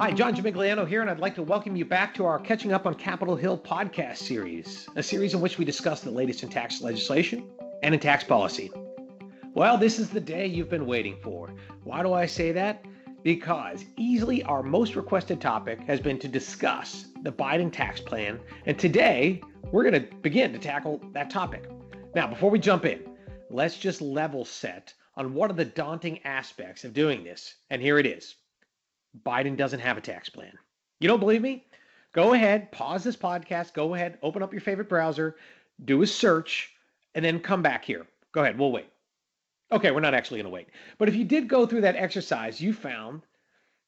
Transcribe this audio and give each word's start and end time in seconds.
Hi, 0.00 0.10
John 0.12 0.34
Gimigliano 0.34 0.88
here, 0.88 1.02
and 1.02 1.10
I'd 1.10 1.18
like 1.18 1.34
to 1.34 1.42
welcome 1.42 1.76
you 1.76 1.84
back 1.84 2.14
to 2.14 2.24
our 2.24 2.38
Catching 2.38 2.72
Up 2.72 2.86
on 2.86 2.94
Capitol 2.94 3.36
Hill 3.36 3.58
podcast 3.58 4.16
series, 4.16 4.88
a 4.96 5.02
series 5.02 5.34
in 5.34 5.42
which 5.42 5.58
we 5.58 5.64
discuss 5.66 6.00
the 6.00 6.10
latest 6.10 6.42
in 6.42 6.48
tax 6.48 6.80
legislation 6.80 7.46
and 7.82 7.92
in 7.92 8.00
tax 8.00 8.24
policy. 8.24 8.72
Well, 9.52 9.76
this 9.76 9.98
is 9.98 10.08
the 10.08 10.18
day 10.18 10.46
you've 10.46 10.70
been 10.70 10.86
waiting 10.86 11.18
for. 11.22 11.52
Why 11.84 12.02
do 12.02 12.14
I 12.14 12.24
say 12.24 12.50
that? 12.50 12.82
Because 13.22 13.84
easily 13.98 14.42
our 14.44 14.62
most 14.62 14.96
requested 14.96 15.38
topic 15.38 15.80
has 15.80 16.00
been 16.00 16.18
to 16.20 16.28
discuss 16.28 17.08
the 17.22 17.30
Biden 17.30 17.70
tax 17.70 18.00
plan, 18.00 18.40
and 18.64 18.78
today 18.78 19.42
we're 19.70 19.84
going 19.84 20.02
to 20.02 20.14
begin 20.22 20.50
to 20.54 20.58
tackle 20.58 21.02
that 21.12 21.28
topic. 21.28 21.70
Now, 22.14 22.26
before 22.26 22.48
we 22.48 22.58
jump 22.58 22.86
in, 22.86 23.00
let's 23.50 23.76
just 23.76 24.00
level 24.00 24.46
set 24.46 24.94
on 25.18 25.34
what 25.34 25.50
are 25.50 25.54
the 25.54 25.66
daunting 25.66 26.24
aspects 26.24 26.84
of 26.84 26.94
doing 26.94 27.22
this. 27.22 27.56
And 27.68 27.82
here 27.82 27.98
it 27.98 28.06
is 28.06 28.36
Biden 29.24 29.56
doesn't 29.56 29.80
have 29.80 29.96
a 29.96 30.00
tax 30.00 30.28
plan. 30.28 30.52
You 31.00 31.08
don't 31.08 31.20
believe 31.20 31.42
me? 31.42 31.66
Go 32.12 32.34
ahead, 32.34 32.72
pause 32.72 33.04
this 33.04 33.16
podcast, 33.16 33.72
go 33.72 33.94
ahead, 33.94 34.18
open 34.22 34.42
up 34.42 34.52
your 34.52 34.60
favorite 34.60 34.88
browser, 34.88 35.36
do 35.84 36.02
a 36.02 36.06
search, 36.06 36.74
and 37.14 37.24
then 37.24 37.40
come 37.40 37.62
back 37.62 37.84
here. 37.84 38.06
Go 38.32 38.42
ahead, 38.42 38.58
we'll 38.58 38.72
wait. 38.72 38.88
Okay, 39.72 39.92
we're 39.92 40.00
not 40.00 40.14
actually 40.14 40.38
going 40.38 40.50
to 40.50 40.54
wait. 40.54 40.68
But 40.98 41.08
if 41.08 41.14
you 41.14 41.24
did 41.24 41.48
go 41.48 41.66
through 41.66 41.82
that 41.82 41.94
exercise, 41.94 42.60
you 42.60 42.72
found 42.72 43.22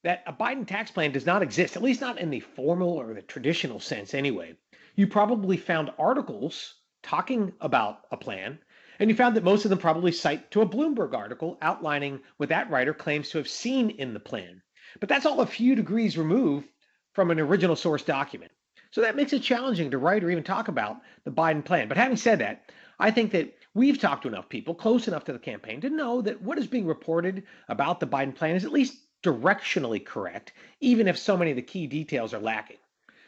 that 0.05 0.23
a 0.27 0.33
Biden 0.33 0.67
tax 0.67 0.91
plan 0.91 1.13
does 1.13 1.27
not 1.27 1.43
exist, 1.43 1.77
at 1.77 1.83
least 1.83 2.01
not 2.01 2.19
in 2.19 2.31
the 2.31 2.41
formal 2.41 2.91
or 2.91 3.15
the 3.15 3.23
traditional 3.23 3.81
sense 3.81 4.15
anyway. 4.15 4.55
You 4.95 5.07
probably 5.07 5.57
found 5.57 5.91
articles 5.99 6.75
talking 7.03 7.53
about 7.61 8.03
a 8.13 8.17
plan, 8.17 8.59
and 9.01 9.11
you 9.11 9.17
found 9.17 9.37
that 9.37 9.45
most 9.45 9.65
of 9.65 9.71
them 9.71 9.79
probably 9.79 10.13
cite 10.13 10.51
to 10.53 10.63
a 10.63 10.69
Bloomberg 10.69 11.15
article 11.15 11.59
outlining 11.63 12.21
what 12.37 12.49
that 12.51 12.71
writer 12.71 12.95
claims 12.95 13.31
to 13.31 13.39
have 13.39 13.49
seen 13.49 13.91
in 13.91 14.15
the 14.15 14.21
plan. 14.21 14.63
But 15.01 15.09
that's 15.09 15.27
all 15.27 15.41
a 15.41 15.47
few 15.47 15.75
degrees 15.75 16.19
removed 16.19 16.69
from 17.13 17.31
an 17.31 17.41
original 17.41 17.77
source 17.77 18.03
document. 18.03 18.53
So 18.91 19.01
that 19.01 19.17
makes 19.17 19.33
it 19.33 19.43
challenging 19.43 19.91
to 19.91 19.99
write 19.99 20.23
or 20.23 20.31
even 20.31 20.45
talk 20.45 20.69
about 20.69 20.99
the 21.25 21.31
Biden 21.31 21.65
plan. 21.65 21.89
But 21.89 21.97
having 21.97 22.17
said 22.17 22.39
that, 22.41 22.71
I 22.99 23.11
think 23.11 23.33
that 23.33 23.55
we've 23.75 23.99
talked 23.99 24.23
to 24.23 24.29
enough 24.29 24.49
people 24.49 24.75
close 24.75 25.09
enough 25.09 25.25
to 25.25 25.33
the 25.33 25.39
campaign 25.39 25.81
to 25.81 25.91
know 25.91 26.21
that 26.23 26.43
what 26.43 26.59
is 26.59 26.67
being 26.67 26.87
reported 26.87 27.45
about 27.69 28.01
the 28.01 28.07
Biden 28.07 28.35
plan 28.35 28.55
is 28.55 28.65
at 28.65 28.73
least 28.73 28.99
directionally 29.23 30.05
correct, 30.05 30.53
even 30.81 31.09
if 31.09 31.17
so 31.19 31.37
many 31.37 31.51
of 31.51 31.57
the 31.57 31.63
key 31.63 31.87
details 31.87 32.35
are 32.35 32.41
lacking. 32.41 32.77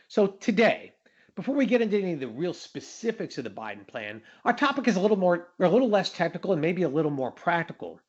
So 0.09 0.27
today, 0.27 0.93
before 1.35 1.55
we 1.55 1.67
get 1.67 1.81
into 1.81 1.99
any 1.99 2.13
of 2.13 2.21
the 2.21 2.29
real 2.29 2.55
specifics 2.55 3.39
of 3.39 3.45
the 3.45 3.51
Biden 3.51 3.87
plan, 3.87 4.23
our 4.45 4.53
topic 4.53 4.87
is 4.87 4.97
a 4.97 5.01
little 5.01 5.17
more, 5.17 5.49
or 5.59 5.67
a 5.67 5.71
little 5.71 5.89
less 5.89 6.11
technical 6.11 6.53
and 6.53 6.61
maybe 6.61 6.83
a 6.83 6.89
little 6.89 7.11
more 7.11 7.33
practical, 7.33 8.01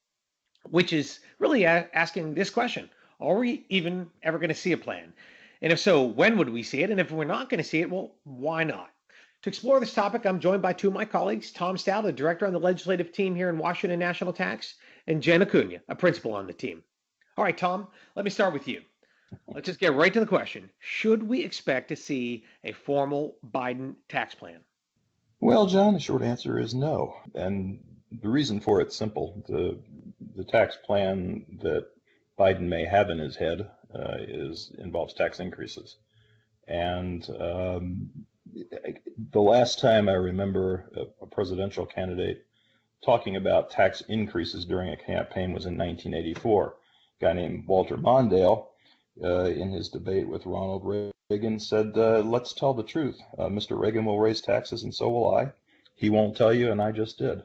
which 0.69 0.94
is 0.94 1.19
really 1.40 1.64
a- 1.64 1.90
asking 1.94 2.34
this 2.34 2.50
question 2.50 2.90
Are 3.26 3.40
we 3.40 3.66
even 3.70 4.08
ever 4.22 4.38
going 4.38 4.50
to 4.50 4.56
see 4.56 4.72
a 4.72 4.78
plan? 4.78 5.12
And 5.62 5.73
if 5.73 5.80
so, 5.80 6.04
when 6.04 6.38
would 6.38 6.50
we 6.50 6.62
see 6.62 6.84
it? 6.84 6.92
And 6.92 7.00
if 7.00 7.12
we're 7.12 7.26
not 7.26 7.50
going 7.50 7.58
to 7.58 7.68
see 7.68 7.81
it, 7.81 7.90
well, 7.90 8.12
why 8.23 8.64
not? 8.64 8.92
To 9.42 9.50
explore 9.50 9.80
this 9.80 9.94
topic, 9.94 10.26
I'm 10.26 10.40
joined 10.40 10.62
by 10.62 10.73
two 10.73 10.90
of 10.90 10.94
my 10.94 11.06
colleagues, 11.06 11.52
Tom 11.52 11.78
Stout, 11.78 12.06
a 12.06 12.12
director 12.12 12.46
on 12.46 12.53
the 12.53 12.59
legislative 12.59 13.12
team 13.12 13.36
here 13.36 13.50
in 13.50 13.58
Washington 13.58 14.00
National 14.00 14.31
Tax, 14.31 14.76
and 15.08 15.23
Jen 15.23 15.42
Acuna, 15.42 15.80
a 15.88 15.96
principal 15.96 16.34
on 16.34 16.46
the 16.46 16.53
team. 16.53 16.84
All 17.38 17.44
right, 17.44 17.58
Tom, 17.58 17.88
let 18.16 18.26
me 18.26 18.31
start 18.31 18.53
with 18.53 18.68
you. 18.68 18.81
Let's 19.48 19.66
just 19.66 19.80
get 19.80 19.96
right 19.96 20.14
to 20.14 20.20
the 20.20 20.26
question. 20.26 20.70
Should 20.80 21.23
we 21.23 21.44
expect 21.44 21.90
to 21.90 21.96
see 21.96 22.46
a 22.64 22.73
formal 22.73 23.38
Biden 23.46 23.96
tax 24.08 24.36
plan? 24.36 24.59
Well, 25.40 25.66
John, 25.66 25.94
the 25.94 26.00
short 26.00 26.22
answer 26.22 26.59
is 26.59 26.73
no. 26.73 27.16
And 27.34 27.80
the 28.22 28.30
reason 28.30 28.59
for 28.59 28.81
it's 28.81 28.96
simple. 28.96 29.44
The, 29.48 29.80
the 30.36 30.44
tax 30.44 30.78
plan 30.86 31.46
that 31.62 31.88
Biden 32.38 32.67
may 32.67 32.86
have 32.86 33.09
in 33.09 33.19
his 33.19 33.38
head 33.38 33.69
uh, 33.94 34.17
is 34.19 34.72
involves 34.78 35.14
tax 35.14 35.39
increases. 35.39 35.97
And 36.67 37.25
um, 37.39 38.09
the 39.31 39.41
last 39.41 39.79
time 39.79 40.09
I 40.09 40.13
remember 40.13 40.90
a, 40.95 41.24
a, 41.24 41.28
presidential 41.28 41.85
candidate 41.85 42.45
talking 43.03 43.35
about 43.35 43.69
tax 43.69 44.01
increases 44.09 44.66
during 44.66 44.90
a 44.90 44.97
campaign 44.97 45.53
was 45.53 45.66
in 45.66 45.78
1984. 45.78 46.68
A 46.68 47.24
guy 47.24 47.34
named 47.34 47.68
Walter 47.68 47.97
Mondale, 47.97 48.68
uh, 49.24 49.45
in 49.45 49.72
his 49.72 49.90
debate 49.90 50.28
with 50.28 50.45
Ronald 50.45 51.13
Reagan, 51.29 51.59
said, 51.59 51.97
uh, 51.97 52.19
"Let's 52.19 52.53
tell 52.53 52.74
the 52.74 52.84
truth. 52.84 53.22
Uh, 53.38 53.47
Mr. 53.47 53.79
Reagan 53.79 54.03
will 54.03 54.19
raise 54.19 54.41
taxes, 54.41 54.84
and 54.84 54.94
so 54.94 55.09
will 55.09 55.34
I. 55.34 55.51
He 55.95 56.09
won't 56.09 56.35
tell 56.35 56.53
you, 56.53 56.72
and 56.72 56.81
I 56.81 56.91
just 56.91 57.18
did." 57.18 57.44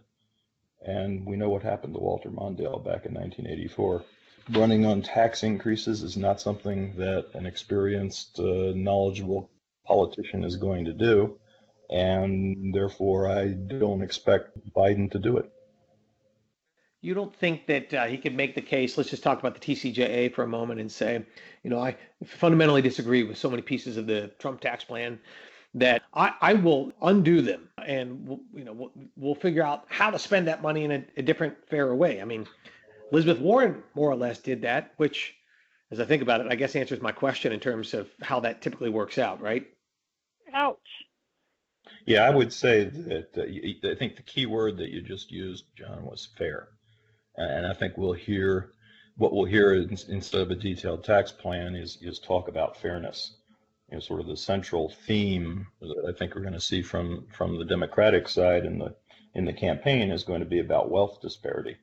And 0.84 1.26
we 1.26 1.36
know 1.36 1.50
what 1.50 1.62
happened 1.62 1.94
to 1.94 2.00
Walter 2.00 2.30
Mondale 2.30 2.82
back 2.82 3.06
in 3.06 3.14
1984 3.14 4.02
running 4.50 4.86
on 4.86 5.02
tax 5.02 5.42
increases 5.42 6.02
is 6.02 6.16
not 6.16 6.40
something 6.40 6.94
that 6.96 7.26
an 7.34 7.46
experienced, 7.46 8.38
uh, 8.38 8.72
knowledgeable 8.74 9.50
politician 9.86 10.44
is 10.44 10.56
going 10.56 10.84
to 10.84 10.92
do. 10.92 11.38
And 11.90 12.72
therefore, 12.72 13.28
I 13.28 13.48
don't 13.48 14.02
expect 14.02 14.56
Biden 14.74 15.10
to 15.10 15.18
do 15.18 15.38
it. 15.38 15.50
You 17.02 17.14
don't 17.14 17.34
think 17.34 17.66
that 17.66 17.94
uh, 17.94 18.06
he 18.06 18.18
could 18.18 18.36
make 18.36 18.54
the 18.54 18.60
case? 18.60 18.98
Let's 18.98 19.10
just 19.10 19.22
talk 19.22 19.38
about 19.40 19.54
the 19.54 19.60
TCJA 19.60 20.34
for 20.34 20.42
a 20.42 20.48
moment 20.48 20.80
and 20.80 20.92
say, 20.92 21.24
you 21.64 21.70
know, 21.70 21.80
I 21.80 21.96
fundamentally 22.24 22.82
disagree 22.82 23.22
with 23.22 23.38
so 23.38 23.48
many 23.50 23.62
pieces 23.62 23.96
of 23.96 24.06
the 24.06 24.30
Trump 24.38 24.60
tax 24.60 24.84
plan 24.84 25.18
that 25.74 26.02
I, 26.12 26.34
I 26.40 26.54
will 26.54 26.92
undo 27.00 27.42
them 27.42 27.68
and 27.86 28.26
we'll, 28.26 28.40
you 28.52 28.64
know 28.64 28.72
we'll, 28.72 28.92
we'll 29.16 29.34
figure 29.34 29.62
out 29.62 29.84
how 29.88 30.10
to 30.10 30.18
spend 30.18 30.48
that 30.48 30.62
money 30.62 30.84
in 30.84 30.90
a, 30.90 31.04
a 31.16 31.22
different, 31.22 31.56
fairer 31.68 31.94
way. 31.94 32.20
I 32.20 32.24
mean, 32.24 32.46
Elizabeth 33.12 33.40
Warren 33.40 33.82
more 33.94 34.10
or 34.10 34.16
less 34.16 34.38
did 34.38 34.62
that, 34.62 34.92
which, 34.96 35.34
as 35.90 36.00
I 36.00 36.04
think 36.04 36.22
about 36.22 36.40
it, 36.40 36.46
I 36.50 36.54
guess 36.54 36.76
answers 36.76 37.00
my 37.00 37.12
question 37.12 37.52
in 37.52 37.60
terms 37.60 37.94
of 37.94 38.08
how 38.22 38.40
that 38.40 38.62
typically 38.62 38.90
works 38.90 39.18
out, 39.18 39.40
right? 39.40 39.66
Ouch. 40.52 40.78
Yeah, 42.06 42.24
I 42.24 42.30
would 42.30 42.52
say 42.52 42.84
that 42.84 43.36
uh, 43.36 43.88
I 43.90 43.94
think 43.94 44.16
the 44.16 44.22
key 44.22 44.46
word 44.46 44.76
that 44.78 44.90
you 44.90 45.02
just 45.02 45.30
used, 45.30 45.64
John, 45.76 46.04
was 46.04 46.28
fair. 46.36 46.68
And 47.36 47.66
I 47.66 47.72
think 47.72 47.96
we'll 47.96 48.12
hear 48.12 48.72
what 49.16 49.32
we'll 49.32 49.44
hear 49.44 49.74
instead 49.74 50.40
of 50.40 50.50
a 50.50 50.54
detailed 50.54 51.04
tax 51.04 51.32
plan 51.32 51.74
is 51.74 51.98
is 52.00 52.18
talk 52.18 52.48
about 52.48 52.76
fairness. 52.76 53.36
You 53.90 53.96
know, 53.96 54.00
sort 54.00 54.20
of 54.20 54.26
the 54.26 54.36
central 54.36 54.90
theme 55.06 55.66
that 55.80 56.04
I 56.08 56.16
think 56.16 56.34
we're 56.34 56.42
going 56.42 56.54
to 56.54 56.60
see 56.60 56.82
from 56.82 57.26
from 57.32 57.58
the 57.58 57.64
Democratic 57.64 58.28
side 58.28 58.64
in 58.64 58.78
the 58.78 58.94
in 59.34 59.44
the 59.44 59.52
campaign 59.52 60.10
is 60.10 60.24
going 60.24 60.40
to 60.40 60.46
be 60.46 60.60
about 60.60 60.90
wealth 60.90 61.20
disparity 61.20 61.76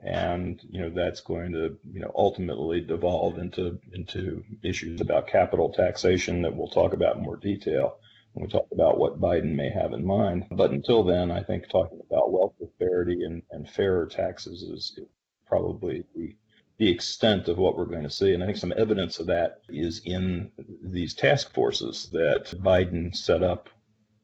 and 0.00 0.60
you 0.70 0.80
know 0.80 0.90
that's 0.90 1.20
going 1.20 1.52
to 1.52 1.76
you 1.92 2.00
know 2.00 2.12
ultimately 2.14 2.80
devolve 2.80 3.38
into 3.38 3.78
into 3.92 4.44
issues 4.62 5.00
about 5.00 5.26
capital 5.26 5.72
taxation 5.72 6.42
that 6.42 6.54
we'll 6.54 6.68
talk 6.68 6.92
about 6.92 7.16
in 7.16 7.22
more 7.22 7.36
detail 7.36 7.98
when 8.32 8.44
we 8.46 8.50
talk 8.50 8.68
about 8.72 8.98
what 8.98 9.20
Biden 9.20 9.54
may 9.54 9.70
have 9.70 9.92
in 9.92 10.04
mind. 10.04 10.46
But 10.52 10.70
until 10.70 11.02
then, 11.02 11.30
I 11.30 11.42
think 11.42 11.68
talking 11.68 12.00
about 12.08 12.30
wealth 12.30 12.54
disparity 12.60 13.24
and, 13.24 13.42
and 13.50 13.68
fairer 13.68 14.06
taxes 14.06 14.62
is 14.62 14.98
probably 15.46 16.04
the 16.14 16.36
the 16.78 16.88
extent 16.88 17.48
of 17.48 17.58
what 17.58 17.76
we're 17.76 17.86
going 17.86 18.04
to 18.04 18.10
see. 18.10 18.34
And 18.34 18.42
I 18.42 18.46
think 18.46 18.58
some 18.58 18.74
evidence 18.76 19.18
of 19.18 19.26
that 19.26 19.62
is 19.68 20.00
in 20.04 20.52
these 20.80 21.12
task 21.12 21.52
forces 21.52 22.08
that 22.12 22.54
Biden 22.62 23.14
set 23.16 23.42
up 23.42 23.68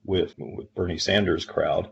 with 0.04 0.34
with 0.38 0.72
Bernie 0.74 0.98
Sanders 0.98 1.44
crowd 1.44 1.90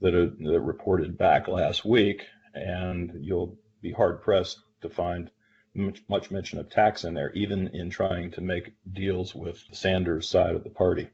that, 0.00 0.14
are, 0.14 0.30
that 0.30 0.60
reported 0.60 1.16
back 1.16 1.46
last 1.46 1.84
week 1.84 2.22
and 2.54 3.12
you'll 3.20 3.58
be 3.82 3.92
hard 3.92 4.22
pressed 4.22 4.60
to 4.82 4.88
find 4.88 5.30
much, 5.74 6.02
much 6.08 6.30
mention 6.30 6.58
of 6.58 6.70
tax 6.70 7.04
in 7.04 7.14
there, 7.14 7.32
even 7.32 7.68
in 7.68 7.90
trying 7.90 8.30
to 8.32 8.40
make 8.40 8.72
deals 8.92 9.34
with 9.34 9.66
the 9.68 9.76
Sanders 9.76 10.28
side 10.28 10.54
of 10.54 10.64
the 10.64 10.70
party. 10.70 11.08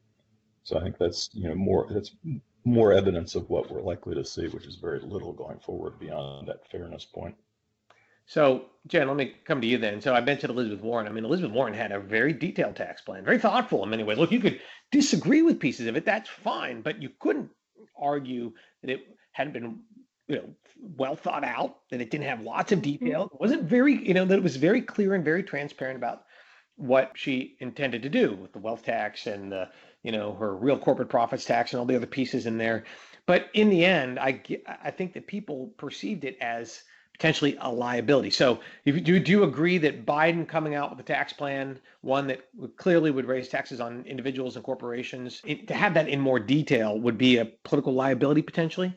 So 0.63 0.79
I 0.79 0.83
think 0.83 0.99
that's 0.99 1.31
you 1.33 1.49
know 1.49 1.55
more 1.55 1.87
that's 1.91 2.11
more 2.65 2.93
evidence 2.93 3.37
of 3.37 3.49
what 3.49 3.71
we're 3.71 3.83
likely 3.83 4.15
to 4.17 4.25
see, 4.25 4.49
which 4.49 4.67
is 4.67 4.77
very 4.77 5.01
little 5.01 5.33
going 5.33 5.61
forward 5.61 5.99
beyond 6.01 6.49
that 6.49 6.69
fairness 6.71 7.05
point. 7.05 7.37
So, 8.27 8.65
Jen, 8.89 9.07
let 9.07 9.16
me 9.16 9.34
come 9.45 9.60
to 9.60 9.66
you 9.66 9.78
then. 9.78 10.01
So 10.01 10.13
I 10.13 10.21
mentioned 10.21 10.51
Elizabeth 10.51 10.83
Warren. 10.83 11.07
I 11.07 11.13
mean, 11.13 11.25
Elizabeth 11.25 11.53
Warren 11.53 11.75
had 11.75 11.93
a 11.93 12.01
very 12.01 12.33
detailed 12.33 12.75
tax 12.75 13.03
plan, 13.03 13.25
very 13.25 13.39
thoughtful 13.39 13.84
in 13.84 13.91
many 13.91 14.03
ways. 14.03 14.19
Look, 14.19 14.33
you 14.33 14.41
could 14.41 14.60
disagree 14.91 15.43
with 15.43 15.60
pieces 15.60 15.87
of 15.87 15.97
it, 15.97 16.05
that's 16.05 16.28
fine, 16.28 16.83
but 16.83 17.01
you 17.01 17.10
couldn't 17.21 17.51
argue 17.97 18.53
that 18.83 18.91
it 18.91 19.01
hadn't 19.31 19.53
been 19.53 19.78
you 20.28 20.37
know 20.37 20.49
well 20.97 21.17
thought 21.17 21.45
out 21.45 21.78
that 21.91 22.01
it 22.01 22.11
didn't 22.11 22.27
have 22.27 22.43
lots 22.43 22.73
of 22.73 22.81
mm-hmm. 22.81 23.05
detail 23.05 23.31
it 23.33 23.41
wasn't 23.41 23.63
very 23.63 23.95
you 24.07 24.15
know 24.15 24.25
that 24.25 24.39
it 24.39 24.43
was 24.43 24.57
very 24.57 24.81
clear 24.81 25.15
and 25.15 25.25
very 25.25 25.43
transparent 25.43 25.97
about 25.97 26.25
what 26.77 27.13
she 27.15 27.57
intended 27.61 28.03
to 28.03 28.09
do 28.09 28.34
with 28.34 28.53
the 28.53 28.59
wealth 28.59 28.84
tax 28.84 29.27
and 29.27 29.51
the 29.51 29.69
you 30.03 30.13
know 30.13 30.34
her 30.34 30.55
real 30.57 30.78
corporate 30.78 31.09
profits 31.09 31.45
tax 31.45 31.73
and 31.73 31.81
all 31.81 31.87
the 31.87 31.97
other 31.97 32.07
pieces 32.07 32.47
in 32.47 32.59
there. 32.59 32.84
But 33.25 33.51
in 33.55 33.71
the 33.71 33.84
end 33.84 34.19
i 34.19 34.41
i 34.83 34.91
think 34.91 35.15
that 35.15 35.27
people 35.27 35.73
perceived 35.78 36.25
it 36.25 36.37
as 36.41 36.83
potentially 37.13 37.57
a 37.63 37.72
liability. 37.72 38.29
So 38.29 38.61
if 38.84 38.95
you 38.95 39.01
do, 39.01 39.19
do 39.19 39.33
you 39.33 39.45
agree 39.45 39.79
that 39.79 40.05
biden 40.05 40.47
coming 40.47 40.75
out 40.75 40.91
with 40.91 41.01
a 41.01 41.03
tax 41.03 41.33
plan 41.33 41.81
one 42.03 42.27
that 42.27 42.43
clearly 42.77 43.11
would 43.11 43.25
raise 43.25 43.49
taxes 43.49 43.81
on 43.81 44.05
individuals 44.07 44.57
and 44.57 44.65
corporations 44.65 45.41
it, 45.47 45.67
to 45.67 45.75
have 45.75 45.95
that 45.95 46.09
in 46.09 46.21
more 46.21 46.39
detail 46.39 47.01
would 47.01 47.17
be 47.17 47.39
a 47.39 47.47
political 47.65 47.95
liability 47.95 48.43
potentially 48.43 48.95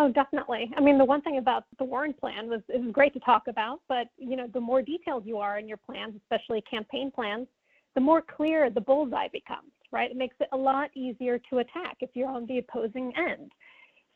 Oh, 0.00 0.08
definitely. 0.12 0.70
I 0.76 0.80
mean, 0.80 0.96
the 0.96 1.04
one 1.04 1.22
thing 1.22 1.38
about 1.38 1.64
the 1.76 1.84
Warren 1.84 2.14
plan 2.14 2.48
was 2.48 2.60
it 2.68 2.80
was 2.80 2.92
great 2.92 3.12
to 3.14 3.20
talk 3.20 3.48
about, 3.48 3.80
but 3.88 4.06
you 4.16 4.36
know, 4.36 4.46
the 4.54 4.60
more 4.60 4.80
detailed 4.80 5.26
you 5.26 5.38
are 5.38 5.58
in 5.58 5.66
your 5.66 5.76
plans, 5.76 6.14
especially 6.14 6.62
campaign 6.70 7.10
plans, 7.10 7.48
the 7.96 8.00
more 8.00 8.22
clear 8.22 8.70
the 8.70 8.80
bullseye 8.80 9.26
becomes, 9.32 9.72
right? 9.90 10.08
It 10.08 10.16
makes 10.16 10.36
it 10.38 10.46
a 10.52 10.56
lot 10.56 10.90
easier 10.94 11.40
to 11.50 11.58
attack 11.58 11.96
if 11.98 12.10
you're 12.14 12.28
on 12.28 12.46
the 12.46 12.58
opposing 12.58 13.12
end. 13.16 13.50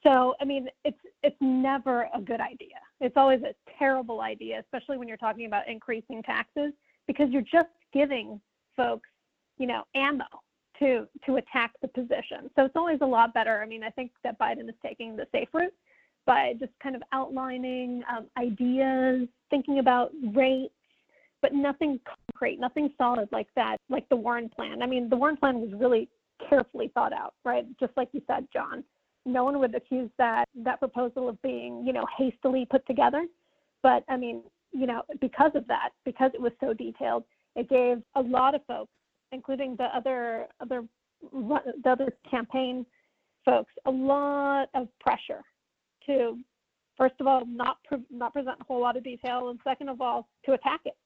So, 0.05 0.37
I 0.41 0.45
mean, 0.45 0.69
it's 0.85 1.01
it's 1.25 1.37
never 1.41 2.09
a 2.15 2.21
good 2.21 2.41
idea. 2.41 2.79
It's 3.01 3.17
always 3.17 3.43
a 3.43 3.53
terrible 3.77 4.21
idea, 4.21 4.61
especially 4.61 4.99
when 4.99 5.09
you're 5.09 5.17
talking 5.17 5.47
about 5.47 5.69
increasing 5.69 6.23
taxes, 6.23 6.73
because 7.09 7.29
you're 7.31 7.43
just 7.43 7.75
giving 7.93 8.41
folks, 8.77 9.09
you 9.59 9.67
know, 9.67 9.83
ammo 9.97 10.27
to 10.83 11.07
to 11.27 11.37
attack 11.37 11.73
the 11.81 11.89
position. 11.89 12.51
So 12.57 12.65
it's 12.65 12.77
always 12.77 12.99
a 13.01 13.07
lot 13.07 13.33
better. 13.33 13.63
I 13.63 13.67
mean, 13.67 13.83
I 13.83 13.91
think 13.91 14.11
that 14.25 14.39
Biden 14.39 14.69
is 14.69 14.75
taking 14.85 15.17
the 15.17 15.27
safe 15.33 15.49
route 15.53 15.73
by 16.27 16.55
just 16.59 16.73
kind 16.83 16.95
of 16.95 17.03
outlining 17.13 18.03
um, 18.11 18.27
ideas, 18.39 19.29
thinking 19.51 19.79
about 19.79 20.13
rates, 20.35 20.75
but 21.41 21.53
nothing 21.53 21.99
concrete, 22.07 22.61
nothing 22.61 22.91
solid 22.97 23.29
like 23.33 23.49
that, 23.57 23.77
like 23.89 24.09
the 24.09 24.17
Warren 24.17 24.49
plan. 24.49 24.83
I 24.83 24.87
mean, 24.87 25.09
the 25.09 25.17
Warren 25.17 25.37
plan 25.37 25.61
was 25.61 25.71
really 25.75 26.09
carefully 26.49 26.91
thought 26.95 27.13
out, 27.13 27.35
right? 27.45 27.65
Just 27.81 27.93
like 27.97 28.09
you 28.13 28.23
said, 28.27 28.47
John. 28.53 28.85
No 29.25 29.45
one 29.45 29.61
would 29.61 29.75
accuse 29.75 30.11
that 30.19 30.47
that 30.65 30.81
proposal 30.81 31.29
of 31.29 31.41
being, 31.43 31.85
you 31.87 31.93
know, 31.93 32.05
hastily 32.19 32.67
put 32.69 32.85
together. 32.87 33.27
But 33.83 34.05
I 34.09 34.17
mean, 34.17 34.43
you 34.73 34.87
know, 34.87 35.03
because 35.21 35.53
of 35.55 35.67
that, 35.69 35.91
because 36.05 36.33
it 36.35 36.41
was 36.41 36.53
so 36.61 36.73
detailed, 36.73 37.25
it 37.55 37.69
gave 37.69 38.03
a 38.17 38.21
lot 38.21 38.55
of 38.55 38.63
folks 38.67 38.91
including 39.33 39.77
the 39.77 39.85
other 39.85 40.47
other 40.61 40.85
the 41.33 41.91
other 41.91 42.13
campaign 42.29 42.85
folks, 43.45 43.73
a 43.87 43.91
lot 43.91 44.69
of 44.75 44.89
pressure 45.01 45.43
to, 46.07 46.39
first 46.97 47.15
of 47.21 47.27
all, 47.27 47.45
not 47.47 47.79
pre- 47.85 48.05
not 48.11 48.33
present 48.33 48.57
a 48.61 48.65
whole 48.65 48.81
lot 48.81 48.97
of 48.97 49.05
detail, 49.05 49.49
and 49.49 49.59
second 49.65 49.89
of 49.89 50.01
all, 50.01 50.29
to 50.45 50.53
attack 50.53 50.81
it. 50.85 50.97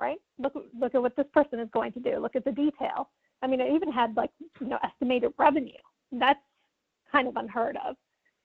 Right? 0.00 0.18
Look 0.38 0.54
look 0.78 0.94
at 0.94 1.02
what 1.02 1.16
this 1.16 1.26
person 1.32 1.58
is 1.58 1.68
going 1.72 1.92
to 1.92 2.00
do. 2.00 2.18
Look 2.18 2.36
at 2.36 2.44
the 2.44 2.52
detail. 2.52 3.10
I 3.42 3.46
mean, 3.46 3.60
it 3.60 3.72
even 3.72 3.92
had 3.92 4.16
like 4.16 4.30
you 4.60 4.68
know 4.68 4.78
estimated 4.82 5.32
revenue. 5.38 5.72
That's 6.12 6.40
kind 7.10 7.28
of 7.28 7.36
unheard 7.36 7.76
of, 7.86 7.96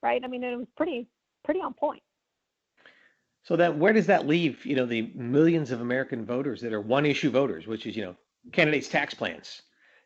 right? 0.01 0.21
I 0.23 0.27
mean, 0.27 0.43
it 0.43 0.55
was 0.55 0.67
pretty 0.75 1.07
pretty 1.43 1.59
on 1.59 1.73
point. 1.73 2.01
So 3.43 3.57
that 3.57 3.77
where 3.77 3.93
does 3.93 4.07
that 4.07 4.25
leave, 4.25 4.65
you 4.65 4.75
know, 4.75 4.85
the 4.85 5.11
millions 5.15 5.71
of 5.71 5.81
American 5.81 6.25
voters 6.25 6.61
that 6.61 6.73
are 6.73 6.81
one 6.81 7.05
issue 7.05 7.29
voters, 7.29 7.67
which 7.67 7.85
is, 7.85 7.95
you 7.95 8.03
know, 8.03 8.15
candidates' 8.51 8.88
tax 8.88 9.13
plans. 9.13 9.62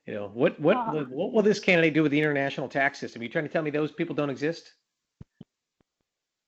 You 0.05 0.13
know, 0.13 0.31
what 0.33 0.59
what 0.59 0.77
uh, 0.77 1.03
what 1.09 1.33
will 1.33 1.43
this 1.43 1.59
candidate 1.59 1.93
do 1.93 2.03
with 2.03 2.11
the 2.11 2.19
international 2.19 2.69
tax 2.69 2.99
system? 2.99 3.21
Are 3.21 3.23
you 3.25 3.29
trying 3.29 3.45
to 3.45 3.51
tell 3.51 3.61
me 3.61 3.71
those 3.71 3.91
people 3.91 4.15
don't 4.15 4.29
exist? 4.29 4.73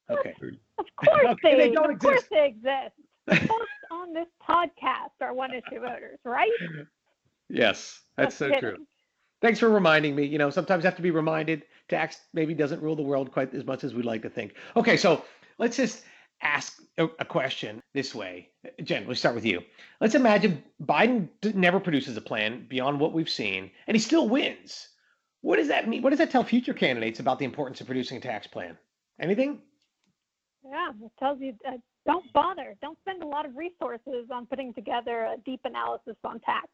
Okay. 0.08 0.34
Of 0.78 0.86
course 0.96 1.24
okay, 1.26 1.56
they, 1.56 1.68
they, 1.68 1.74
don't 1.74 1.84
of 1.86 1.90
exist. 1.92 2.02
course 2.02 2.24
they 2.30 2.46
exist. 2.46 3.48
Folks 3.48 3.66
on 3.92 4.12
this 4.12 4.26
podcast 4.42 5.10
are 5.20 5.34
one 5.34 5.50
issue 5.52 5.80
voters, 5.80 6.18
right? 6.24 6.50
Yes, 7.48 8.00
that's 8.16 8.28
Just 8.28 8.38
so 8.38 8.46
kidding. 8.46 8.60
true. 8.60 8.86
Thanks 9.42 9.58
for 9.58 9.68
reminding 9.68 10.14
me. 10.14 10.24
You 10.24 10.38
know, 10.38 10.50
sometimes 10.50 10.84
I 10.84 10.88
have 10.88 10.96
to 10.96 11.02
be 11.02 11.10
reminded. 11.10 11.64
Tax 11.88 12.18
maybe 12.32 12.54
doesn't 12.54 12.82
rule 12.82 12.96
the 12.96 13.02
world 13.02 13.32
quite 13.32 13.54
as 13.54 13.64
much 13.64 13.84
as 13.84 13.94
we'd 13.94 14.04
like 14.04 14.22
to 14.22 14.30
think. 14.30 14.54
Okay, 14.76 14.96
so 14.96 15.24
let's 15.58 15.76
just 15.76 16.02
ask 16.42 16.80
a 16.98 17.24
question 17.24 17.82
this 17.94 18.14
way. 18.14 18.50
Jen, 18.82 19.06
let's 19.06 19.20
start 19.20 19.34
with 19.34 19.44
you. 19.44 19.62
Let's 20.00 20.14
imagine 20.14 20.62
Biden 20.82 21.28
never 21.54 21.80
produces 21.80 22.16
a 22.16 22.20
plan 22.20 22.66
beyond 22.68 23.00
what 23.00 23.12
we've 23.12 23.28
seen, 23.28 23.70
and 23.86 23.94
he 23.94 24.00
still 24.00 24.28
wins. 24.28 24.88
What 25.42 25.56
does 25.56 25.68
that 25.68 25.88
mean? 25.88 26.02
What 26.02 26.10
does 26.10 26.18
that 26.18 26.30
tell 26.30 26.44
future 26.44 26.74
candidates 26.74 27.20
about 27.20 27.38
the 27.38 27.44
importance 27.44 27.80
of 27.80 27.86
producing 27.86 28.18
a 28.18 28.20
tax 28.20 28.46
plan? 28.46 28.76
Anything? 29.20 29.60
Yeah, 30.64 30.90
it 31.02 31.12
tells 31.18 31.40
you 31.40 31.54
uh, 31.66 31.78
don't 32.06 32.30
bother. 32.32 32.74
Don't 32.82 32.98
spend 33.00 33.22
a 33.22 33.26
lot 33.26 33.46
of 33.46 33.56
resources 33.56 34.28
on 34.32 34.46
putting 34.46 34.74
together 34.74 35.24
a 35.24 35.36
deep 35.44 35.60
analysis 35.64 36.16
on 36.24 36.40
tax. 36.40 36.68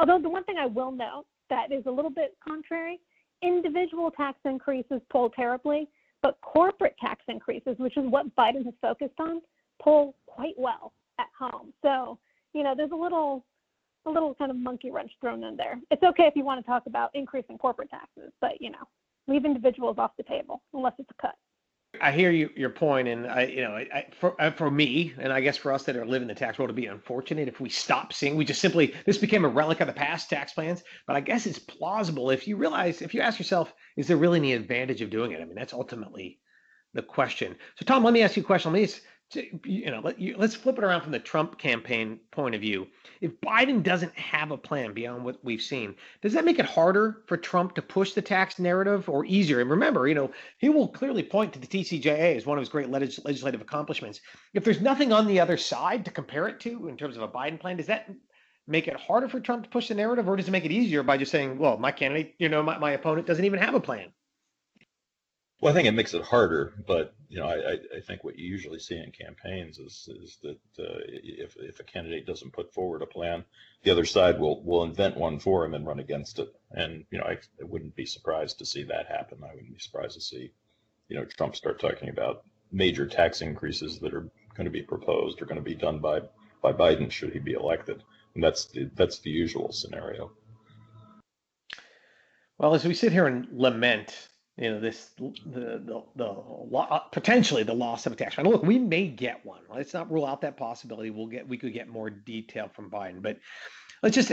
Although 0.00 0.20
the 0.20 0.30
one 0.30 0.44
thing 0.44 0.56
I 0.58 0.66
will 0.66 0.92
note 0.92 1.24
that 1.50 1.72
is 1.72 1.84
a 1.86 1.90
little 1.90 2.10
bit 2.10 2.36
contrary, 2.46 3.00
individual 3.42 4.10
tax 4.10 4.38
increases 4.44 5.00
poll 5.10 5.30
terribly, 5.30 5.88
but 6.22 6.40
corporate 6.40 6.96
tax 7.00 7.22
increases, 7.28 7.76
which 7.78 7.96
is 7.96 8.04
what 8.06 8.34
Biden 8.36 8.64
has 8.64 8.74
focused 8.80 9.18
on, 9.18 9.40
pull 9.82 10.16
quite 10.26 10.54
well 10.56 10.92
at 11.18 11.28
home. 11.38 11.72
So, 11.82 12.18
you 12.52 12.62
know, 12.62 12.74
there's 12.76 12.92
a 12.92 12.96
little 12.96 13.44
a 14.06 14.10
little 14.10 14.34
kind 14.34 14.50
of 14.50 14.56
monkey 14.56 14.90
wrench 14.90 15.10
thrown 15.20 15.44
in 15.44 15.56
there. 15.56 15.78
It's 15.90 16.02
okay 16.02 16.24
if 16.24 16.34
you 16.34 16.44
want 16.44 16.64
to 16.64 16.66
talk 16.66 16.84
about 16.86 17.10
increasing 17.14 17.58
corporate 17.58 17.90
taxes, 17.90 18.32
but 18.40 18.60
you 18.60 18.70
know, 18.70 18.88
leave 19.26 19.44
individuals 19.44 19.96
off 19.98 20.12
the 20.16 20.22
table 20.22 20.62
unless 20.72 20.94
it's 20.98 21.10
a 21.10 21.22
cut. 21.22 21.34
I 22.00 22.12
hear 22.12 22.30
you, 22.30 22.50
your 22.56 22.70
point, 22.70 23.08
and 23.08 23.26
I, 23.26 23.44
you 23.44 23.62
know, 23.62 23.72
I, 23.72 24.06
for 24.18 24.40
uh, 24.40 24.50
for 24.50 24.70
me, 24.70 25.14
and 25.18 25.32
I 25.32 25.40
guess 25.40 25.56
for 25.56 25.72
us 25.72 25.84
that 25.84 25.96
are 25.96 26.06
living 26.06 26.28
the 26.28 26.34
tax 26.34 26.58
world, 26.58 26.68
it'd 26.68 26.76
be 26.76 26.86
unfortunate 26.86 27.48
if 27.48 27.60
we 27.60 27.68
stop 27.68 28.12
seeing. 28.12 28.36
We 28.36 28.44
just 28.44 28.60
simply 28.60 28.94
this 29.06 29.18
became 29.18 29.44
a 29.44 29.48
relic 29.48 29.80
of 29.80 29.86
the 29.86 29.92
past 29.92 30.30
tax 30.30 30.52
plans. 30.52 30.82
But 31.06 31.16
I 31.16 31.20
guess 31.20 31.46
it's 31.46 31.58
plausible 31.58 32.30
if 32.30 32.48
you 32.48 32.56
realize, 32.56 33.02
if 33.02 33.14
you 33.14 33.20
ask 33.20 33.38
yourself, 33.38 33.72
is 33.96 34.06
there 34.06 34.16
really 34.16 34.38
any 34.38 34.52
advantage 34.54 35.02
of 35.02 35.10
doing 35.10 35.32
it? 35.32 35.40
I 35.40 35.44
mean, 35.44 35.54
that's 35.54 35.72
ultimately 35.72 36.38
the 36.94 37.02
question. 37.02 37.56
So, 37.76 37.84
Tom, 37.84 38.04
let 38.04 38.14
me 38.14 38.22
ask 38.22 38.36
you 38.36 38.42
a 38.42 38.46
question. 38.46 38.72
Let 38.72 38.80
me 38.80 38.88
you 39.34 39.90
know, 39.90 40.00
let 40.00 40.18
you, 40.18 40.36
let's 40.38 40.54
flip 40.54 40.78
it 40.78 40.84
around 40.84 41.02
from 41.02 41.12
the 41.12 41.18
Trump 41.18 41.58
campaign 41.58 42.18
point 42.30 42.54
of 42.54 42.60
view. 42.60 42.86
If 43.20 43.38
Biden 43.40 43.82
doesn't 43.82 44.14
have 44.16 44.50
a 44.50 44.56
plan 44.56 44.94
beyond 44.94 45.24
what 45.24 45.44
we've 45.44 45.60
seen, 45.60 45.94
does 46.22 46.32
that 46.32 46.44
make 46.44 46.58
it 46.58 46.64
harder 46.64 47.22
for 47.26 47.36
Trump 47.36 47.74
to 47.74 47.82
push 47.82 48.12
the 48.12 48.22
tax 48.22 48.58
narrative 48.58 49.08
or 49.08 49.26
easier? 49.26 49.60
And 49.60 49.70
remember, 49.70 50.08
you 50.08 50.14
know, 50.14 50.30
he 50.58 50.70
will 50.70 50.88
clearly 50.88 51.22
point 51.22 51.52
to 51.52 51.58
the 51.58 51.66
TCJA 51.66 52.36
as 52.36 52.46
one 52.46 52.56
of 52.56 52.62
his 52.62 52.70
great 52.70 52.88
legislative 52.88 53.60
accomplishments. 53.60 54.20
If 54.54 54.64
there's 54.64 54.80
nothing 54.80 55.12
on 55.12 55.26
the 55.26 55.40
other 55.40 55.58
side 55.58 56.04
to 56.06 56.10
compare 56.10 56.48
it 56.48 56.60
to 56.60 56.88
in 56.88 56.96
terms 56.96 57.16
of 57.16 57.22
a 57.22 57.28
Biden 57.28 57.60
plan, 57.60 57.76
does 57.76 57.86
that 57.86 58.10
make 58.66 58.88
it 58.88 58.96
harder 58.96 59.28
for 59.28 59.40
Trump 59.40 59.64
to 59.64 59.70
push 59.70 59.88
the 59.88 59.94
narrative 59.94 60.28
or 60.28 60.36
does 60.36 60.48
it 60.48 60.52
make 60.52 60.64
it 60.64 60.72
easier 60.72 61.02
by 61.02 61.16
just 61.16 61.32
saying, 61.32 61.58
well, 61.58 61.76
my 61.76 61.92
candidate, 61.92 62.34
you 62.38 62.48
know, 62.48 62.62
my, 62.62 62.78
my 62.78 62.92
opponent 62.92 63.26
doesn't 63.26 63.44
even 63.44 63.58
have 63.58 63.74
a 63.74 63.80
plan? 63.80 64.12
Well, 65.60 65.72
I 65.72 65.74
think 65.74 65.88
it 65.88 65.92
makes 65.92 66.14
it 66.14 66.22
harder, 66.22 66.72
but 66.86 67.14
you 67.28 67.40
know, 67.40 67.48
I, 67.48 67.72
I 67.96 68.00
think 68.06 68.22
what 68.22 68.38
you 68.38 68.48
usually 68.48 68.78
see 68.78 68.96
in 68.96 69.10
campaigns 69.10 69.78
is 69.78 70.08
is 70.22 70.38
that 70.42 70.60
uh, 70.78 71.00
if 71.06 71.56
if 71.56 71.80
a 71.80 71.84
candidate 71.84 72.26
doesn't 72.26 72.52
put 72.52 72.72
forward 72.72 73.02
a 73.02 73.06
plan, 73.06 73.44
the 73.82 73.90
other 73.90 74.04
side 74.04 74.38
will 74.38 74.62
will 74.62 74.84
invent 74.84 75.16
one 75.16 75.40
for 75.40 75.64
him 75.64 75.74
and 75.74 75.84
run 75.84 75.98
against 75.98 76.38
it. 76.38 76.48
And 76.70 77.04
you 77.10 77.18
know, 77.18 77.24
I, 77.24 77.38
I 77.60 77.64
wouldn't 77.64 77.96
be 77.96 78.06
surprised 78.06 78.58
to 78.58 78.66
see 78.66 78.84
that 78.84 79.06
happen. 79.08 79.38
I 79.42 79.52
wouldn't 79.52 79.72
be 79.72 79.80
surprised 79.80 80.14
to 80.14 80.20
see, 80.20 80.52
you 81.08 81.16
know, 81.16 81.24
Trump 81.24 81.56
start 81.56 81.80
talking 81.80 82.08
about 82.08 82.44
major 82.70 83.06
tax 83.06 83.40
increases 83.40 83.98
that 83.98 84.14
are 84.14 84.28
going 84.54 84.66
to 84.66 84.70
be 84.70 84.82
proposed 84.82 85.42
or 85.42 85.46
going 85.46 85.56
to 85.56 85.62
be 85.62 85.74
done 85.74 85.98
by 85.98 86.20
by 86.62 86.72
Biden 86.72 87.10
should 87.10 87.32
he 87.32 87.40
be 87.40 87.52
elected. 87.52 88.04
And 88.34 88.44
that's 88.44 88.66
the, 88.66 88.90
that's 88.94 89.18
the 89.20 89.30
usual 89.30 89.72
scenario. 89.72 90.30
Well, 92.58 92.74
as 92.74 92.84
we 92.84 92.94
sit 92.94 93.12
here 93.12 93.26
and 93.26 93.48
lament 93.52 94.28
you 94.58 94.70
know 94.70 94.80
this 94.80 95.10
the 95.16 95.80
the, 95.84 96.02
the 96.16 96.76
uh, 96.76 96.98
potentially 97.12 97.62
the 97.62 97.74
loss 97.74 98.06
of 98.06 98.12
a 98.12 98.16
tax 98.16 98.34
plan. 98.34 98.46
Look, 98.46 98.64
we 98.64 98.78
may 98.78 99.06
get 99.06 99.44
one. 99.46 99.60
Let's 99.72 99.94
not 99.94 100.10
rule 100.10 100.26
out 100.26 100.40
that 100.40 100.56
possibility. 100.56 101.10
We'll 101.10 101.28
get 101.28 101.48
we 101.48 101.56
could 101.56 101.72
get 101.72 101.88
more 101.88 102.10
detail 102.10 102.68
from 102.74 102.90
Biden, 102.90 103.22
but 103.22 103.38
let's 104.02 104.16
just 104.16 104.32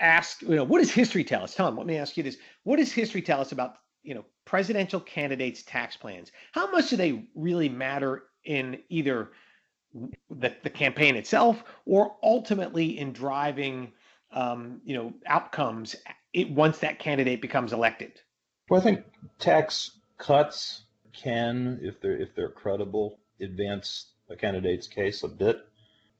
ask. 0.00 0.42
You 0.42 0.56
know, 0.56 0.64
what 0.64 0.80
does 0.80 0.90
history 0.90 1.22
tell 1.22 1.44
us? 1.44 1.54
Tom, 1.54 1.76
let 1.76 1.86
me 1.86 1.96
ask 1.96 2.16
you 2.16 2.24
this: 2.24 2.38
What 2.64 2.76
does 2.76 2.92
history 2.92 3.22
tell 3.22 3.40
us 3.40 3.52
about 3.52 3.76
you 4.02 4.14
know 4.16 4.24
presidential 4.44 4.98
candidates' 4.98 5.62
tax 5.62 5.96
plans? 5.96 6.32
How 6.50 6.68
much 6.72 6.90
do 6.90 6.96
they 6.96 7.28
really 7.36 7.68
matter 7.68 8.24
in 8.44 8.80
either 8.88 9.30
the, 10.28 10.54
the 10.64 10.70
campaign 10.70 11.14
itself 11.14 11.62
or 11.84 12.16
ultimately 12.22 12.98
in 12.98 13.12
driving 13.12 13.92
um, 14.32 14.80
you 14.84 14.96
know 14.96 15.14
outcomes 15.26 15.94
it, 16.32 16.50
once 16.50 16.78
that 16.78 16.98
candidate 16.98 17.40
becomes 17.40 17.72
elected? 17.72 18.20
Well, 18.68 18.80
I 18.80 18.84
think 18.84 19.04
tax 19.38 19.92
cuts 20.18 20.82
can, 21.12 21.78
if 21.82 22.00
they're 22.00 22.20
if 22.20 22.34
they're 22.34 22.48
credible, 22.48 23.18
advance 23.40 24.12
a 24.28 24.36
candidate's 24.36 24.88
case 24.88 25.22
a 25.22 25.28
bit. 25.28 25.64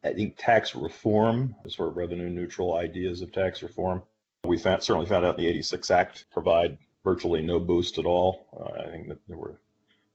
I 0.04 0.12
think 0.12 0.36
tax 0.38 0.74
reform, 0.74 1.56
sort 1.66 1.88
of 1.88 1.96
revenue 1.96 2.30
neutral 2.30 2.76
ideas 2.76 3.20
of 3.20 3.32
tax 3.32 3.62
reform, 3.62 4.02
we 4.44 4.58
found, 4.58 4.82
certainly 4.82 5.08
found 5.08 5.24
out 5.24 5.38
in 5.38 5.44
the 5.44 5.50
86 5.50 5.90
Act 5.90 6.26
provide 6.30 6.78
virtually 7.02 7.42
no 7.42 7.58
boost 7.58 7.98
at 7.98 8.06
all. 8.06 8.46
Uh, 8.56 8.80
I 8.86 8.90
think 8.90 9.08
that 9.08 9.18
there 9.26 9.36
were 9.36 9.60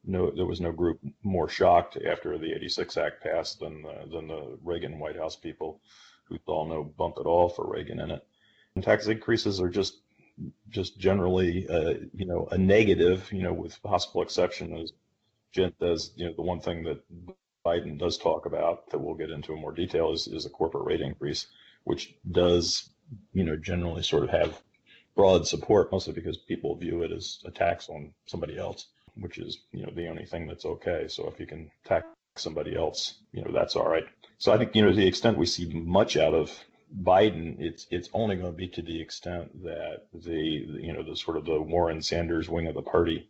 no 0.06 0.32
there 0.32 0.46
was 0.46 0.62
no 0.62 0.72
group 0.72 1.00
more 1.24 1.50
shocked 1.50 1.98
after 1.98 2.38
the 2.38 2.54
86 2.54 2.96
Act 2.98 3.24
passed 3.24 3.60
than 3.60 3.82
the, 3.82 4.10
than 4.10 4.28
the 4.28 4.58
Reagan 4.64 5.00
White 5.00 5.18
House 5.18 5.36
people 5.36 5.82
who 6.24 6.38
saw 6.46 6.66
no 6.66 6.84
bump 6.84 7.18
at 7.20 7.26
all 7.26 7.50
for 7.50 7.70
Reagan 7.70 8.00
in 8.00 8.12
it. 8.12 8.26
And 8.76 8.84
tax 8.84 9.08
increases 9.08 9.60
are 9.60 9.70
just 9.70 9.98
just 10.70 11.00
generally, 11.00 11.68
uh, 11.70 11.96
you 12.14 12.26
know, 12.26 12.48
a 12.52 12.58
negative, 12.58 13.32
you 13.32 13.44
know, 13.44 13.54
with 13.54 13.82
possible 13.84 14.22
exception 14.22 14.78
as 14.78 14.94
Jen 15.54 15.74
does, 15.80 16.14
you 16.16 16.26
know, 16.26 16.34
the 16.34 16.42
one 16.44 16.62
thing 16.62 16.84
that 16.84 17.02
Biden 17.66 17.98
does 18.00 18.18
talk 18.18 18.46
about 18.46 18.90
that 18.90 19.00
we'll 19.00 19.16
get 19.16 19.32
into 19.32 19.54
in 19.54 19.62
more 19.62 19.74
detail 19.74 20.12
is, 20.14 20.28
is 20.28 20.46
a 20.46 20.50
corporate 20.50 20.86
rate 20.86 21.02
increase, 21.02 21.48
which 21.84 22.16
does, 22.32 22.90
you 23.34 23.44
know, 23.44 23.56
generally 23.58 24.04
sort 24.04 24.24
of 24.24 24.30
have 24.30 24.62
broad 25.16 25.48
support, 25.48 25.92
mostly 25.92 26.14
because 26.14 26.38
people 26.38 26.76
view 26.76 27.04
it 27.04 27.12
as 27.12 27.40
a 27.46 27.52
tax 27.52 27.90
on 27.90 28.14
somebody 28.26 28.58
else. 28.58 28.88
which 29.16 29.38
is 29.38 29.60
you 29.72 29.84
know 29.84 29.92
the 29.96 30.08
only 30.08 30.26
thing 30.26 30.48
that's 30.48 30.66
okay. 30.66 31.08
So 31.08 31.28
if 31.28 31.40
you 31.40 31.46
can 31.48 31.72
tax 31.86 32.08
somebody 32.38 32.76
else, 32.76 33.16
you 33.34 33.44
know 33.44 33.52
that's 33.54 33.76
all 33.76 33.90
right. 33.90 34.06
So 34.38 34.54
I 34.54 34.58
think 34.58 34.76
you 34.76 34.82
know 34.84 34.90
to 34.90 34.96
the 34.96 35.08
extent 35.08 35.38
we 35.38 35.46
see 35.46 35.66
much 35.74 36.18
out 36.18 36.34
of 36.34 36.52
Biden, 37.04 37.56
it's 37.60 37.88
it's 37.90 38.10
only 38.14 38.36
going 38.36 38.52
to 38.52 38.58
be 38.58 38.68
to 38.68 38.82
the 38.82 39.02
extent 39.02 39.64
that 39.64 40.08
the 40.14 40.32
you 40.34 40.94
know 40.94 41.04
the 41.04 41.16
sort 41.16 41.38
of 41.38 41.46
the 41.46 41.62
Warren 41.62 42.02
Sanders 42.02 42.50
wing 42.50 42.68
of 42.68 42.76
the 42.76 42.82
party 42.82 43.30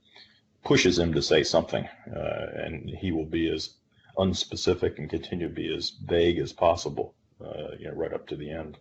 pushes 0.63 0.98
him 0.98 1.13
to 1.13 1.22
say 1.22 1.44
something, 1.44 1.88
uh, 2.15 2.48
and 2.56 2.89
he 2.89 3.12
will 3.12 3.25
be 3.25 3.50
as 3.50 3.72
unspecific 4.18 4.98
and 4.98 5.10
continue 5.10 5.48
to 5.48 5.53
be 5.53 5.74
as 5.74 5.91
vague 6.06 6.38
as 6.38 6.53
possible, 6.53 7.13
uh, 7.44 7.75
you 7.80 7.88
know, 7.88 7.94
right 7.94 8.13
up 8.13 8.27
to 8.27 8.36
the 8.36 8.51
end. 8.51 8.77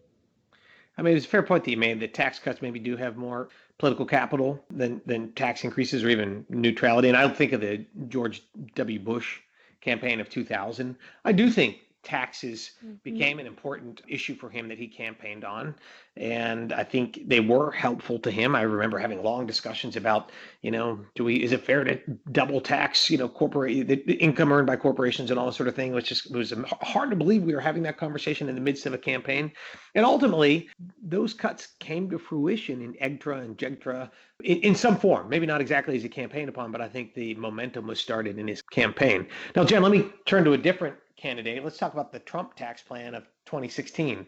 I 0.98 1.02
mean, 1.02 1.16
it's 1.16 1.24
a 1.24 1.28
fair 1.28 1.42
point 1.42 1.64
that 1.64 1.70
you 1.70 1.76
made 1.76 2.00
that 2.00 2.12
tax 2.12 2.38
cuts 2.38 2.60
maybe 2.60 2.78
do 2.78 2.96
have 2.96 3.16
more 3.16 3.48
political 3.78 4.04
capital 4.04 4.62
than 4.70 5.00
than 5.06 5.32
tax 5.32 5.64
increases 5.64 6.04
or 6.04 6.10
even 6.10 6.44
neutrality. 6.48 7.08
And 7.08 7.16
I 7.16 7.22
don't 7.22 7.36
think 7.36 7.52
of 7.52 7.60
the 7.60 7.86
George 8.08 8.42
W. 8.74 8.98
Bush 8.98 9.40
campaign 9.80 10.20
of 10.20 10.28
2000. 10.28 10.96
I 11.24 11.32
do 11.32 11.50
think 11.50 11.78
taxes 12.02 12.72
mm-hmm. 12.84 12.94
became 13.02 13.38
an 13.38 13.46
important 13.46 14.00
issue 14.08 14.34
for 14.34 14.48
him 14.48 14.68
that 14.68 14.78
he 14.78 14.86
campaigned 14.86 15.44
on. 15.44 15.74
And 16.16 16.72
i 16.72 16.82
think 16.82 17.20
they 17.26 17.40
were 17.40 17.70
helpful 17.70 18.18
to 18.20 18.30
him. 18.30 18.56
I 18.56 18.62
remember 18.62 18.98
having 18.98 19.22
long 19.22 19.46
discussions 19.46 19.96
about 19.96 20.32
you 20.62 20.70
know 20.70 21.00
do 21.14 21.24
we 21.24 21.42
is 21.42 21.52
it 21.52 21.64
fair 21.64 21.84
to 21.84 21.98
double 22.32 22.60
tax 22.60 23.10
you 23.10 23.18
know 23.18 23.28
corporate 23.28 23.86
the, 23.86 23.96
income 24.14 24.52
earned 24.52 24.66
by 24.66 24.76
corporations 24.76 25.30
and 25.30 25.38
all 25.38 25.46
this 25.46 25.56
sort 25.56 25.68
of 25.68 25.74
thing 25.74 25.92
which 25.92 26.08
just 26.08 26.32
was 26.34 26.52
hard 26.82 27.10
to 27.10 27.16
believe 27.16 27.42
we 27.42 27.54
were 27.54 27.60
having 27.60 27.82
that 27.82 27.96
conversation 27.96 28.48
in 28.48 28.54
the 28.54 28.60
midst 28.60 28.86
of 28.86 28.94
a 28.94 28.98
campaign. 28.98 29.52
And 29.94 30.04
ultimately 30.04 30.68
those 31.02 31.34
cuts 31.34 31.68
came 31.78 32.08
to 32.10 32.18
fruition 32.18 32.82
in 32.82 32.94
EGTRRA 32.94 33.44
and 33.44 33.58
JGTRRA 33.58 34.10
in, 34.44 34.58
in 34.58 34.74
some 34.74 34.96
form 34.96 35.28
maybe 35.28 35.46
not 35.46 35.60
exactly 35.60 35.96
as 35.96 36.02
he 36.02 36.08
campaigned 36.08 36.48
upon 36.48 36.72
but 36.72 36.80
i 36.80 36.88
think 36.88 37.14
the 37.14 37.34
momentum 37.34 37.86
was 37.86 38.00
started 38.00 38.38
in 38.38 38.48
his 38.48 38.62
campaign. 38.62 39.26
Now 39.54 39.64
jen 39.64 39.82
let 39.82 39.92
me 39.92 40.06
turn 40.24 40.44
to 40.44 40.54
a 40.54 40.58
different 40.58 40.96
candidate. 41.20 41.62
Let's 41.62 41.78
talk 41.78 41.92
about 41.92 42.12
the 42.12 42.18
Trump 42.18 42.54
tax 42.56 42.82
plan 42.82 43.14
of 43.14 43.24
2016. 43.46 44.26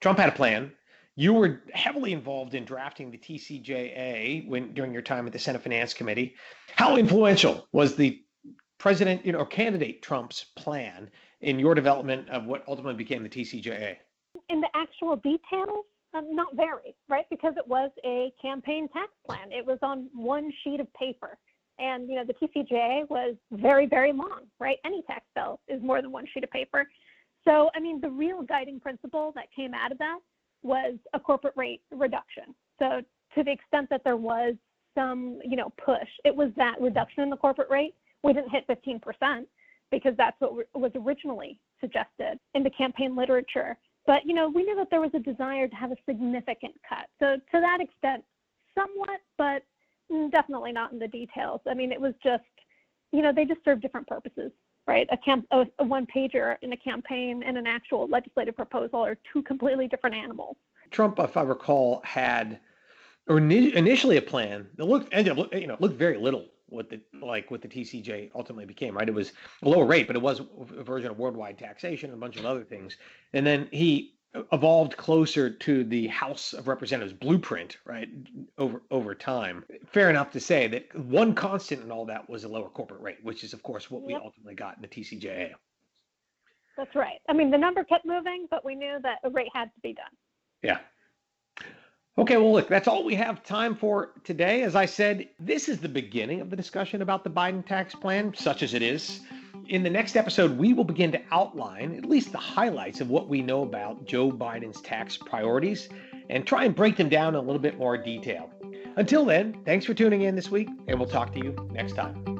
Trump 0.00 0.18
had 0.18 0.28
a 0.28 0.32
plan. 0.32 0.72
You 1.14 1.34
were 1.34 1.62
heavily 1.72 2.12
involved 2.12 2.54
in 2.54 2.64
drafting 2.64 3.10
the 3.10 3.18
TCJA 3.18 4.48
when 4.48 4.74
during 4.74 4.92
your 4.92 5.02
time 5.02 5.26
at 5.26 5.32
the 5.32 5.38
Senate 5.38 5.62
Finance 5.62 5.94
Committee. 5.94 6.34
How 6.74 6.96
influential 6.96 7.68
was 7.72 7.96
the 7.96 8.22
president, 8.78 9.24
you 9.24 9.32
know, 9.32 9.38
or 9.38 9.46
candidate 9.46 10.02
Trump's 10.02 10.46
plan 10.56 11.10
in 11.40 11.58
your 11.58 11.74
development 11.74 12.28
of 12.30 12.46
what 12.46 12.64
ultimately 12.66 12.96
became 12.96 13.22
the 13.22 13.28
TCJA? 13.28 13.96
In 14.48 14.60
the 14.60 14.68
actual 14.74 15.16
details, 15.16 15.84
um, 16.14 16.34
not 16.34 16.54
very, 16.56 16.94
right? 17.08 17.26
Because 17.30 17.54
it 17.56 17.66
was 17.66 17.90
a 18.04 18.32
campaign 18.40 18.88
tax 18.92 19.10
plan. 19.26 19.52
It 19.52 19.64
was 19.64 19.78
on 19.82 20.08
one 20.14 20.50
sheet 20.64 20.80
of 20.80 20.92
paper. 20.94 21.38
And 21.82 22.08
you 22.08 22.14
know, 22.14 22.24
the 22.24 22.34
TCJA 22.34 23.10
was 23.10 23.34
very, 23.50 23.86
very 23.86 24.12
long, 24.12 24.42
right? 24.60 24.78
Any 24.84 25.02
tax 25.02 25.26
bill 25.34 25.58
is 25.68 25.82
more 25.82 26.00
than 26.00 26.12
one 26.12 26.26
sheet 26.32 26.44
of 26.44 26.50
paper. 26.50 26.86
So, 27.44 27.70
I 27.74 27.80
mean, 27.80 28.00
the 28.00 28.08
real 28.08 28.42
guiding 28.42 28.78
principle 28.78 29.32
that 29.34 29.46
came 29.54 29.74
out 29.74 29.90
of 29.90 29.98
that 29.98 30.20
was 30.62 30.94
a 31.12 31.18
corporate 31.18 31.54
rate 31.56 31.82
reduction. 31.90 32.54
So, 32.78 33.02
to 33.34 33.42
the 33.42 33.50
extent 33.50 33.88
that 33.90 34.02
there 34.04 34.16
was 34.16 34.54
some, 34.94 35.40
you 35.44 35.56
know, 35.56 35.72
push, 35.84 36.08
it 36.24 36.34
was 36.34 36.50
that 36.56 36.76
reduction 36.80 37.24
in 37.24 37.30
the 37.30 37.36
corporate 37.36 37.70
rate. 37.70 37.94
We 38.22 38.32
didn't 38.32 38.50
hit 38.50 38.64
15% 38.68 39.46
because 39.90 40.14
that's 40.16 40.36
what 40.40 40.54
was 40.74 40.92
originally 40.94 41.58
suggested 41.80 42.38
in 42.54 42.62
the 42.62 42.70
campaign 42.70 43.16
literature. 43.16 43.76
But, 44.06 44.24
you 44.24 44.34
know, 44.34 44.48
we 44.48 44.62
knew 44.62 44.76
that 44.76 44.88
there 44.90 45.00
was 45.00 45.10
a 45.14 45.18
desire 45.18 45.66
to 45.66 45.74
have 45.74 45.90
a 45.90 45.96
significant 46.08 46.74
cut. 46.88 47.06
So, 47.18 47.36
to 47.36 47.60
that 47.60 47.78
extent, 47.80 48.22
somewhat, 48.76 49.20
but 49.36 49.62
definitely 50.30 50.72
not 50.72 50.92
in 50.92 50.98
the 50.98 51.08
details. 51.08 51.60
I 51.68 51.74
mean, 51.74 51.92
it 51.92 52.00
was 52.00 52.14
just, 52.22 52.44
you 53.12 53.22
know, 53.22 53.32
they 53.32 53.44
just 53.44 53.64
serve 53.64 53.80
different 53.80 54.06
purposes, 54.06 54.52
right? 54.86 55.06
A, 55.10 55.16
camp, 55.16 55.46
a, 55.50 55.66
a 55.78 55.84
one 55.84 56.06
pager 56.06 56.56
in 56.62 56.72
a 56.72 56.76
campaign 56.76 57.42
and 57.42 57.58
an 57.58 57.66
actual 57.66 58.06
legislative 58.08 58.56
proposal 58.56 59.04
are 59.04 59.16
two 59.32 59.42
completely 59.42 59.88
different 59.88 60.16
animals. 60.16 60.56
Trump, 60.90 61.18
if 61.18 61.36
I 61.36 61.42
recall, 61.42 62.02
had 62.04 62.60
or 63.28 63.38
initially 63.38 64.16
a 64.16 64.22
plan 64.22 64.66
that 64.76 64.84
looked 64.84 65.12
ended 65.14 65.38
up 65.38 65.54
you 65.54 65.66
know 65.66 65.76
looked 65.78 65.96
very 65.96 66.18
little 66.18 66.46
what 66.72 66.88
the 66.88 67.00
like 67.20 67.50
what 67.50 67.62
the 67.62 67.68
TCJ 67.68 68.30
ultimately 68.34 68.64
became, 68.64 68.96
right? 68.96 69.08
It 69.08 69.14
was 69.14 69.32
a 69.62 69.68
lower 69.68 69.84
rate, 69.84 70.06
but 70.06 70.16
it 70.16 70.22
was 70.22 70.40
a 70.40 70.82
version 70.82 71.10
of 71.10 71.18
worldwide 71.18 71.58
taxation 71.58 72.10
and 72.10 72.18
a 72.18 72.20
bunch 72.20 72.36
of 72.36 72.46
other 72.46 72.64
things. 72.64 72.96
And 73.34 73.46
then 73.46 73.68
he 73.70 74.11
evolved 74.52 74.96
closer 74.96 75.50
to 75.50 75.84
the 75.84 76.06
House 76.08 76.52
of 76.52 76.68
Representatives 76.68 77.12
blueprint, 77.12 77.76
right? 77.84 78.08
Over 78.58 78.82
over 78.90 79.14
time, 79.14 79.64
fair 79.86 80.10
enough 80.10 80.30
to 80.32 80.40
say 80.40 80.68
that 80.68 80.94
one 80.96 81.34
constant 81.34 81.82
in 81.82 81.90
all 81.90 82.06
that 82.06 82.28
was 82.28 82.44
a 82.44 82.48
lower 82.48 82.68
corporate 82.68 83.00
rate, 83.00 83.18
which 83.22 83.44
is 83.44 83.52
of 83.52 83.62
course 83.62 83.90
what 83.90 84.02
we 84.02 84.14
ultimately 84.14 84.54
got 84.54 84.76
in 84.76 84.82
the 84.82 84.88
TCJA. 84.88 85.52
That's 86.76 86.94
right. 86.94 87.20
I 87.28 87.34
mean, 87.34 87.50
the 87.50 87.58
number 87.58 87.84
kept 87.84 88.06
moving, 88.06 88.46
but 88.50 88.64
we 88.64 88.74
knew 88.74 88.98
that 89.02 89.18
a 89.24 89.30
rate 89.30 89.50
had 89.52 89.66
to 89.66 89.80
be 89.82 89.92
done. 89.92 90.06
Yeah. 90.62 90.78
Okay, 92.18 92.36
well, 92.36 92.52
look, 92.52 92.68
that's 92.68 92.88
all 92.88 93.04
we 93.04 93.14
have 93.14 93.42
time 93.42 93.74
for 93.74 94.12
today. 94.22 94.62
As 94.62 94.76
I 94.76 94.84
said, 94.84 95.28
this 95.38 95.68
is 95.68 95.78
the 95.78 95.88
beginning 95.88 96.40
of 96.40 96.50
the 96.50 96.56
discussion 96.56 97.00
about 97.00 97.24
the 97.24 97.30
Biden 97.30 97.64
tax 97.66 97.94
plan, 97.94 98.34
such 98.34 98.62
as 98.62 98.74
it 98.74 98.82
is. 98.82 99.20
In 99.68 99.82
the 99.82 99.90
next 99.90 100.16
episode, 100.16 100.58
we 100.58 100.72
will 100.72 100.84
begin 100.84 101.12
to 101.12 101.20
outline 101.30 101.96
at 101.96 102.04
least 102.04 102.32
the 102.32 102.38
highlights 102.38 103.00
of 103.00 103.10
what 103.10 103.28
we 103.28 103.42
know 103.42 103.62
about 103.62 104.04
Joe 104.04 104.30
Biden's 104.30 104.80
tax 104.80 105.16
priorities 105.16 105.88
and 106.30 106.46
try 106.46 106.64
and 106.64 106.74
break 106.74 106.96
them 106.96 107.08
down 107.08 107.34
in 107.34 107.36
a 107.36 107.40
little 107.40 107.60
bit 107.60 107.78
more 107.78 107.96
detail. 107.96 108.50
Until 108.96 109.24
then, 109.24 109.56
thanks 109.64 109.86
for 109.86 109.94
tuning 109.94 110.22
in 110.22 110.34
this 110.34 110.50
week, 110.50 110.68
and 110.88 110.98
we'll 110.98 111.08
talk 111.08 111.32
to 111.32 111.38
you 111.38 111.68
next 111.72 111.94
time. 111.94 112.31